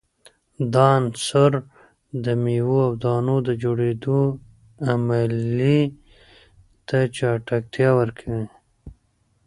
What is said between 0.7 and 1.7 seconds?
دا عنصر